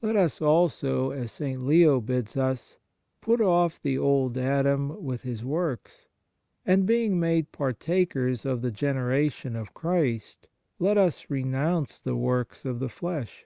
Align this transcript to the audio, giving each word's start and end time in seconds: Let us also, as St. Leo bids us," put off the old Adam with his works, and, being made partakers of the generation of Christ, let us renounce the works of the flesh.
Let 0.00 0.16
us 0.16 0.40
also, 0.40 1.10
as 1.10 1.32
St. 1.32 1.62
Leo 1.66 2.00
bids 2.00 2.34
us," 2.34 2.78
put 3.20 3.42
off 3.42 3.78
the 3.78 3.98
old 3.98 4.38
Adam 4.38 5.04
with 5.04 5.20
his 5.20 5.44
works, 5.44 6.08
and, 6.64 6.86
being 6.86 7.20
made 7.20 7.52
partakers 7.52 8.46
of 8.46 8.62
the 8.62 8.70
generation 8.70 9.54
of 9.54 9.74
Christ, 9.74 10.46
let 10.78 10.96
us 10.96 11.28
renounce 11.28 12.00
the 12.00 12.16
works 12.16 12.64
of 12.64 12.78
the 12.80 12.88
flesh. 12.88 13.44